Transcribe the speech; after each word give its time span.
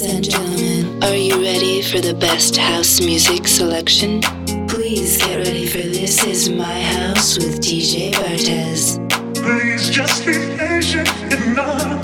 Ladies 0.00 0.14
and 0.14 0.30
gentlemen, 0.30 1.04
are 1.04 1.14
you 1.14 1.42
ready 1.42 1.82
for 1.82 2.00
the 2.00 2.14
best 2.14 2.56
house 2.56 3.02
music 3.02 3.46
selection? 3.46 4.22
Please 4.66 5.18
get 5.18 5.44
ready 5.44 5.66
for 5.66 5.76
This 5.76 6.24
Is 6.24 6.48
My 6.48 6.80
House 6.80 7.36
with 7.36 7.60
DJ 7.60 8.10
Bartez. 8.12 8.96
Please 9.34 9.90
just 9.90 10.24
be 10.24 10.32
patient 10.56 11.06
and 11.30 11.54
not 11.54 12.02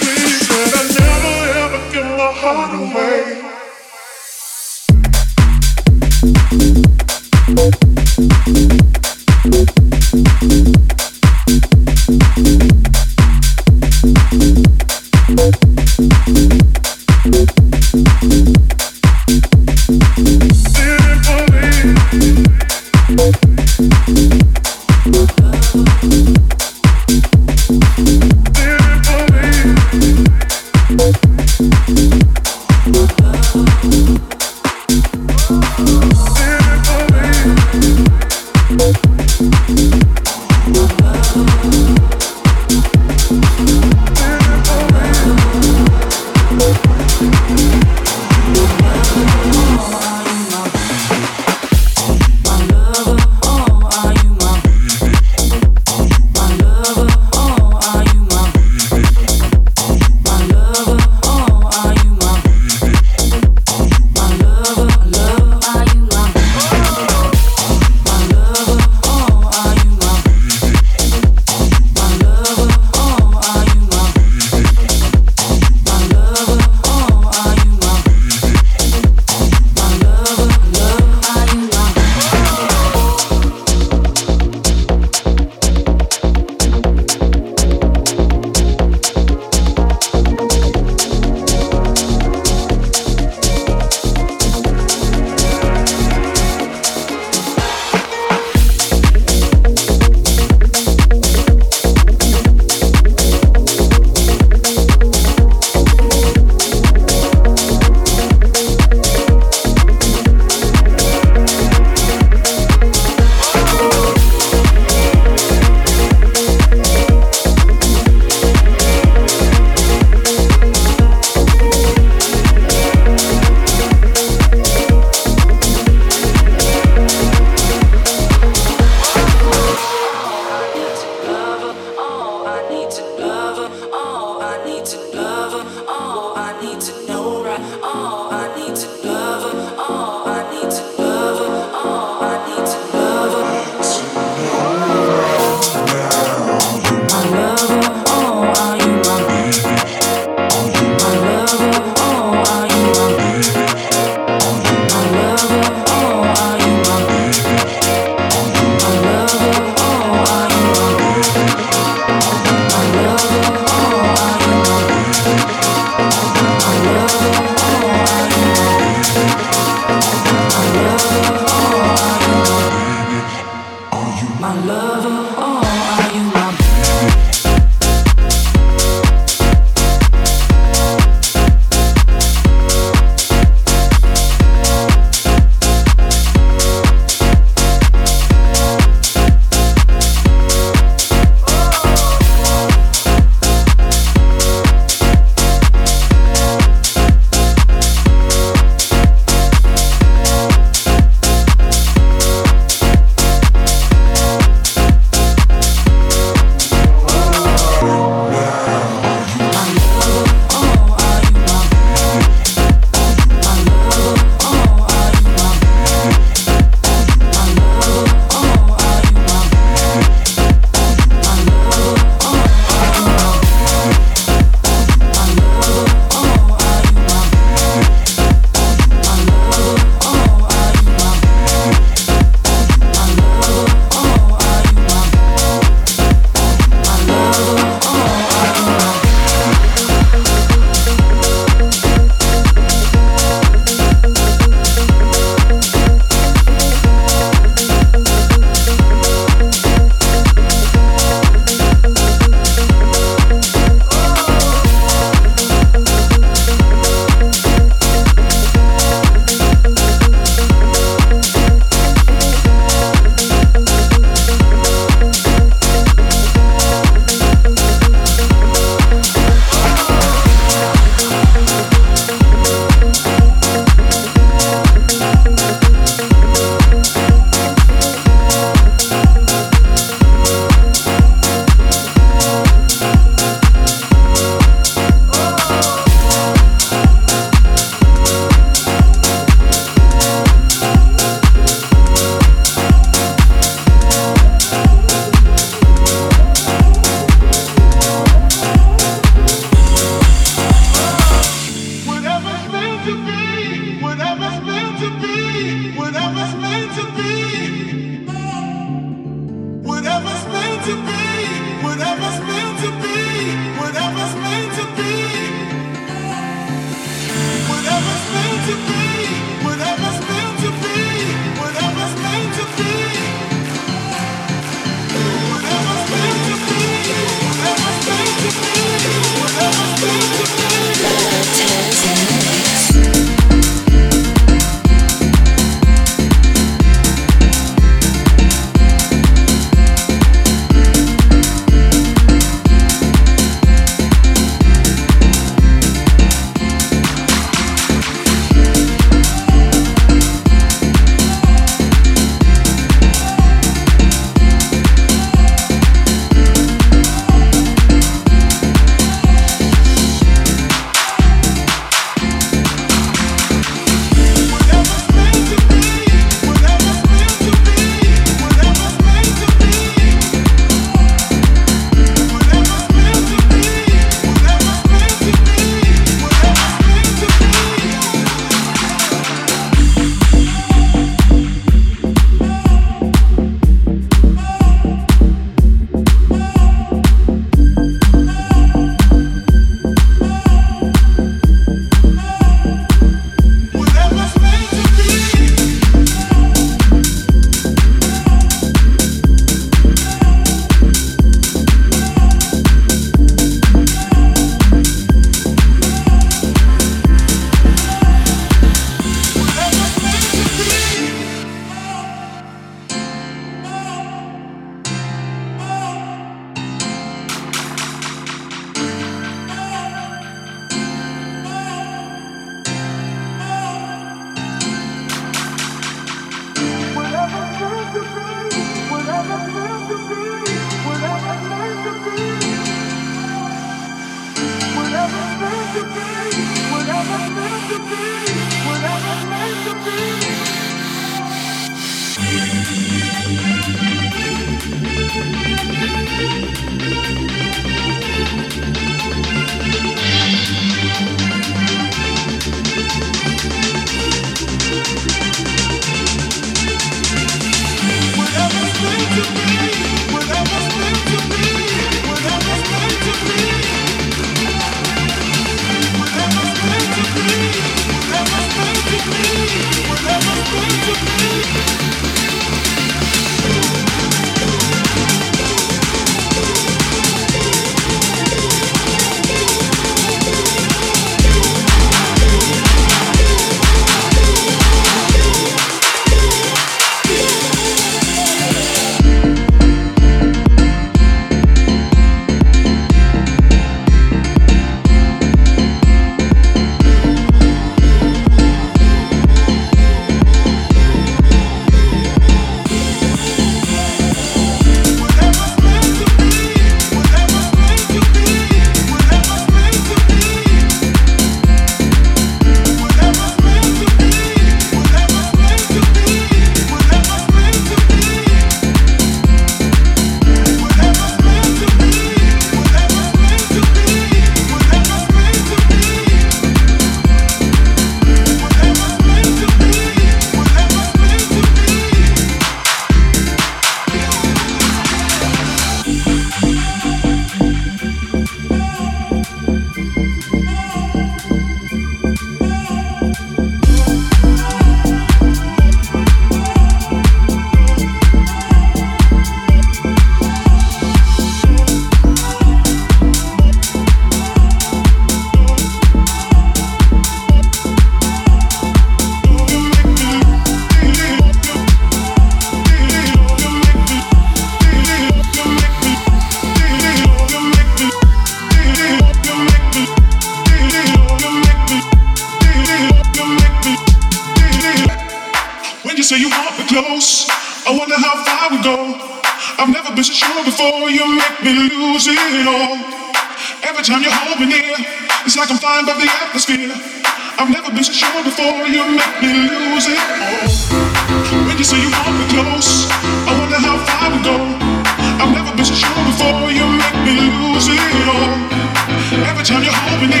you 599.28 599.52
make 599.52 599.92
me 599.92 600.00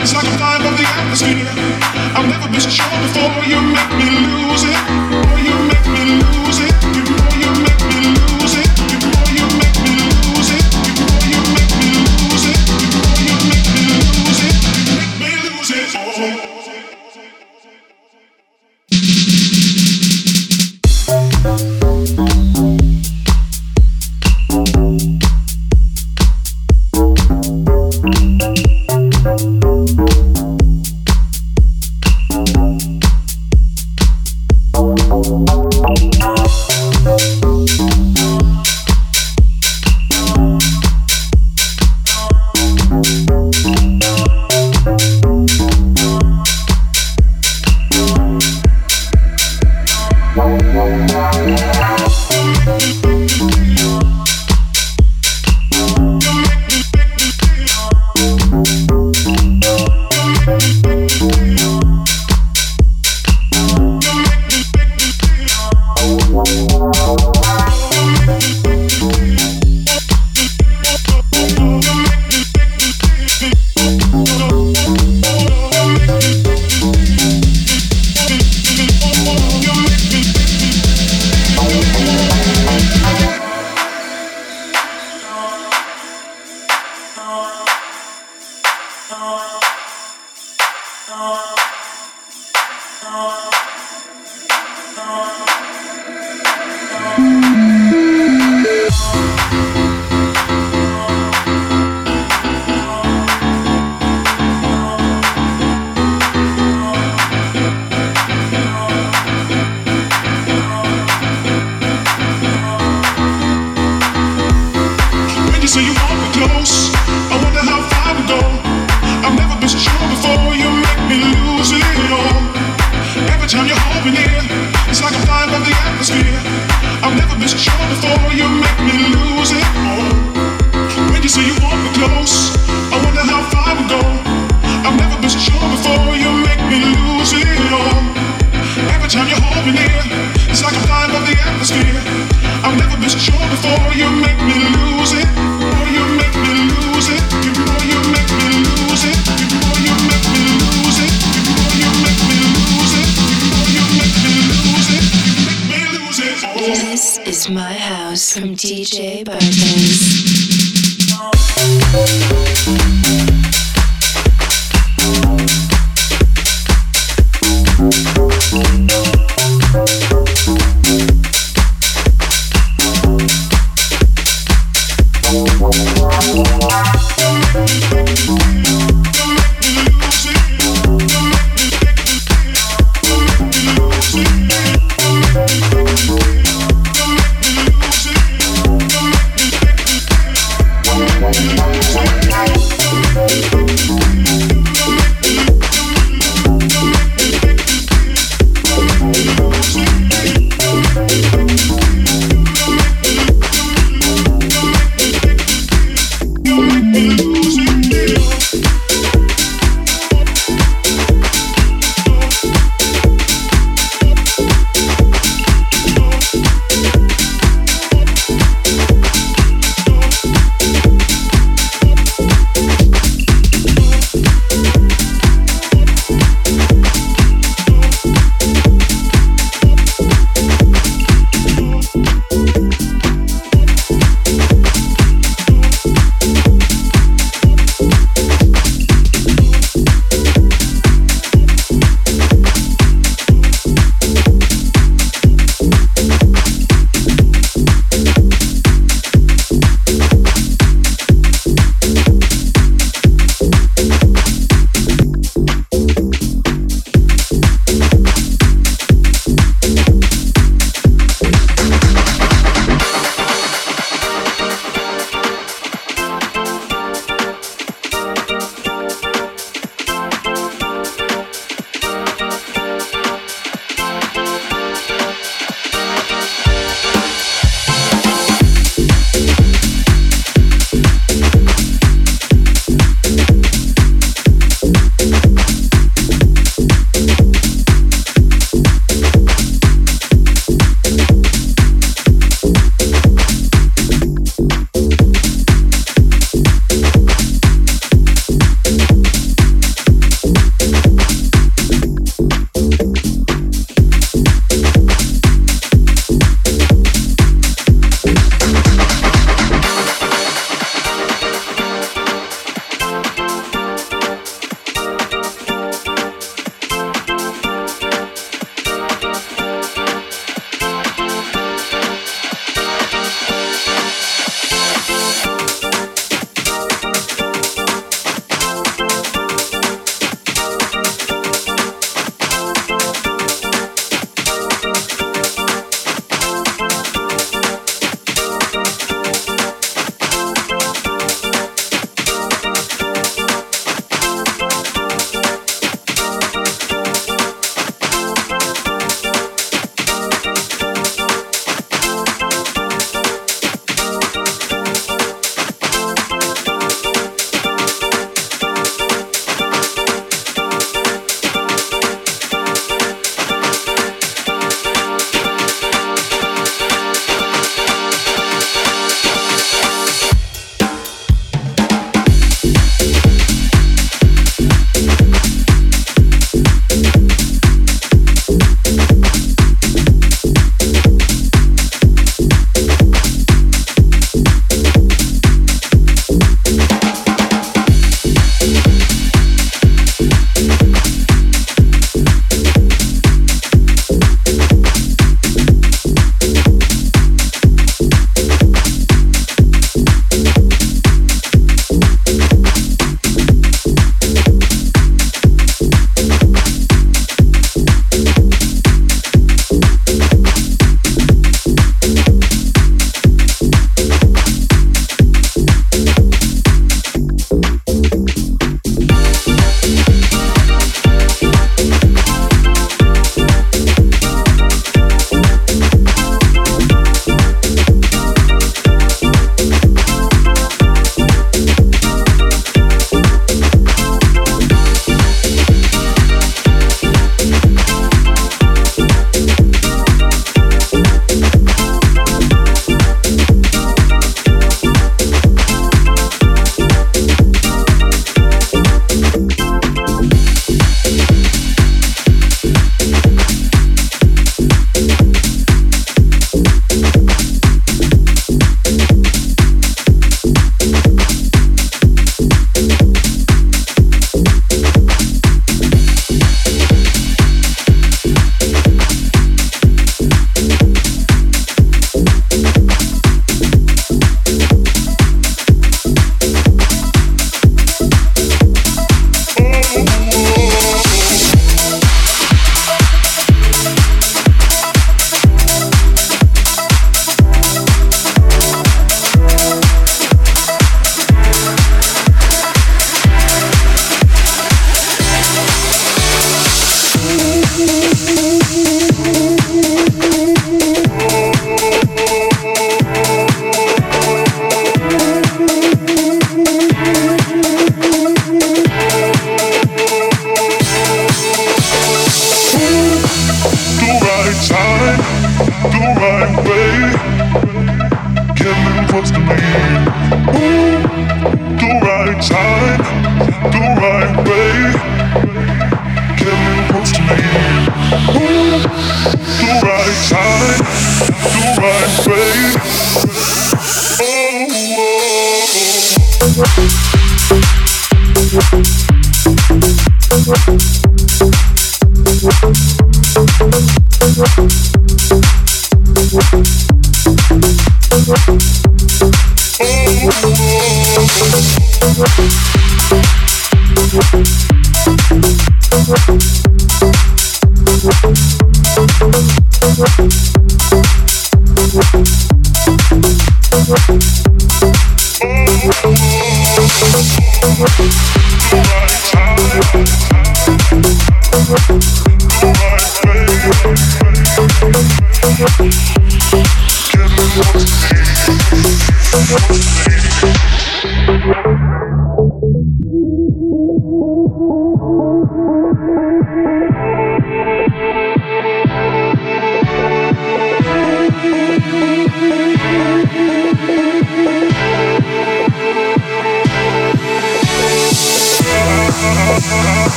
lose 0.00 0.14
it, 0.14 0.32
the 0.72 0.84
atmosphere. 0.96 1.52
I've 2.16 2.28
never 2.28 2.48
been 2.48 2.60
it, 2.60 3.12
the 3.12 3.28
more 3.36 3.44
you 3.44 3.60
make 3.60 3.92
me 4.00 5.03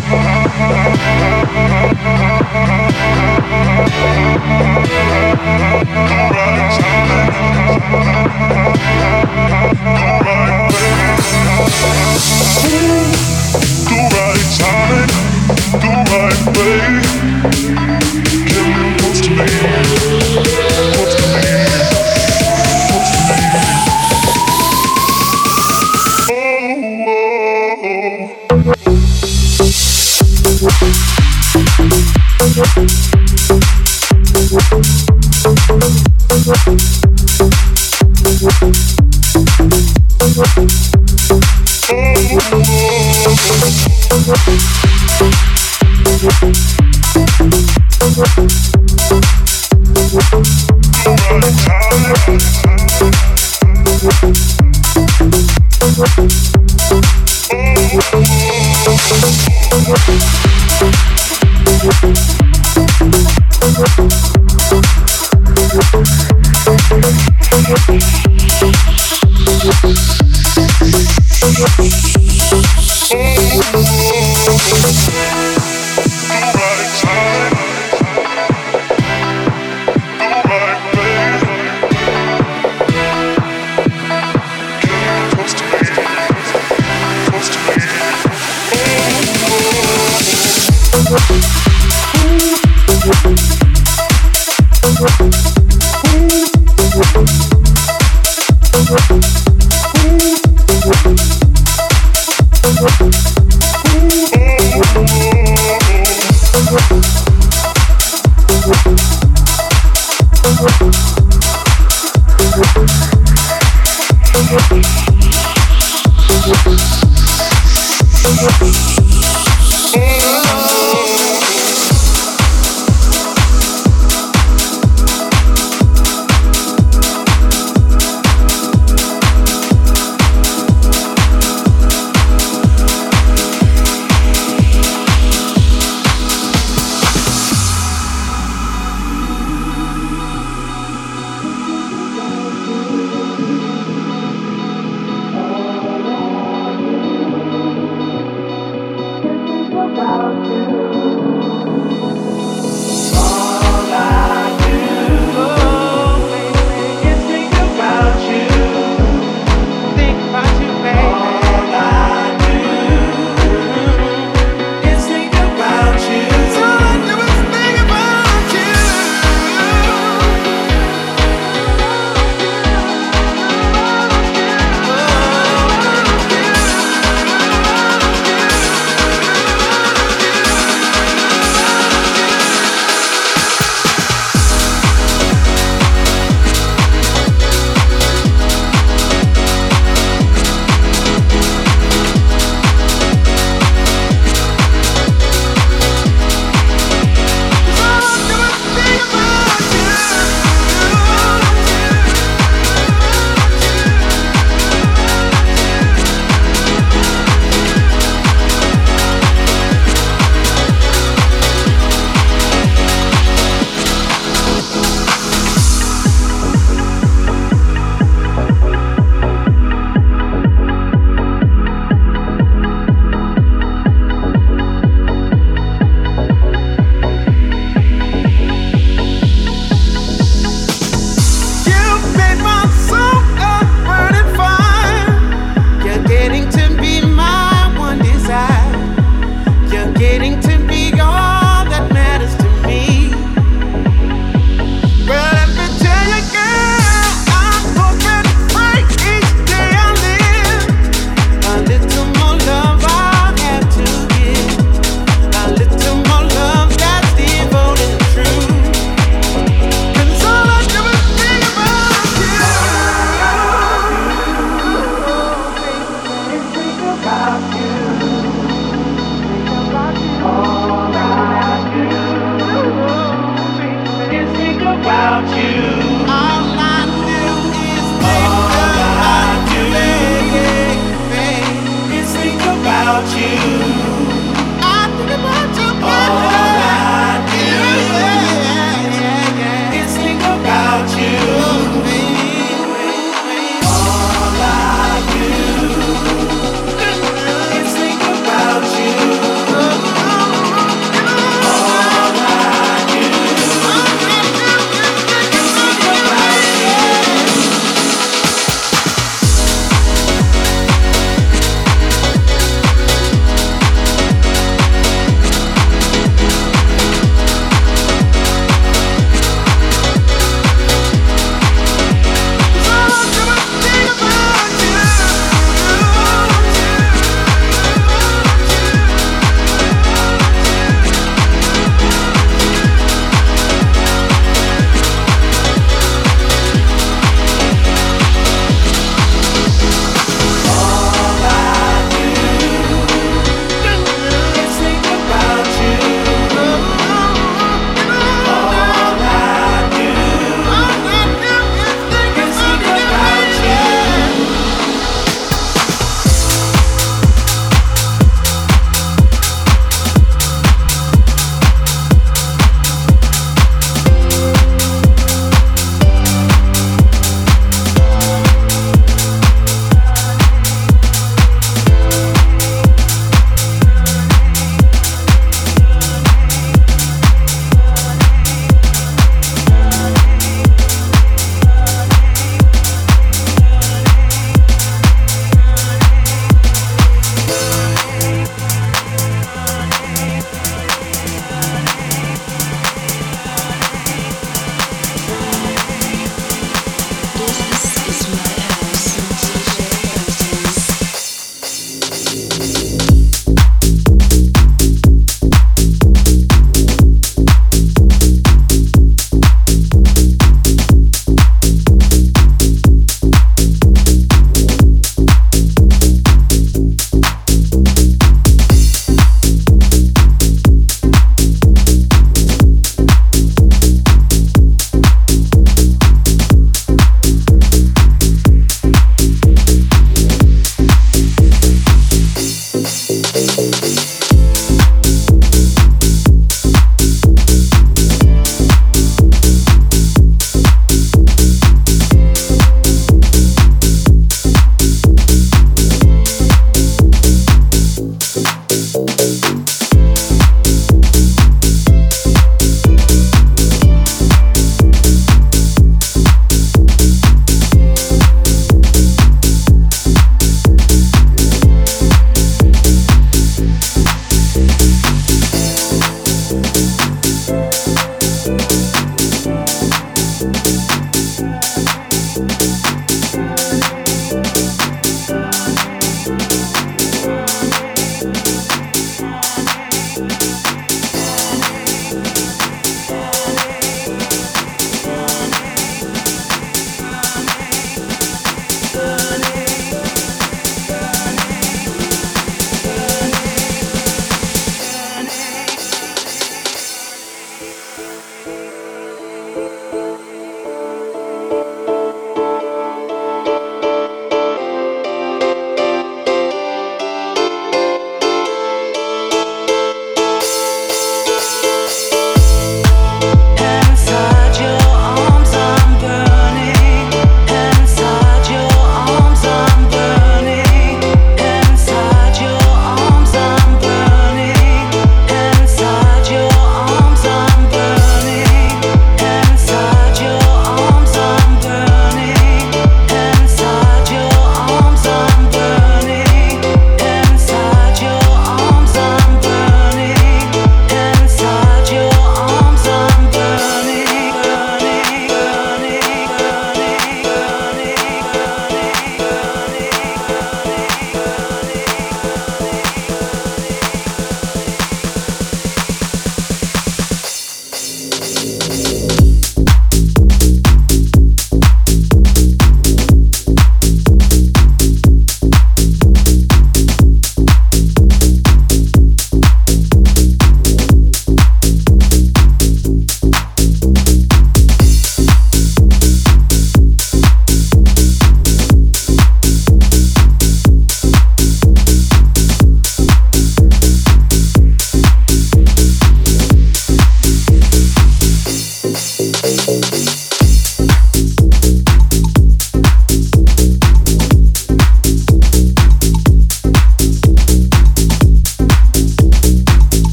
Thank 0.00 0.48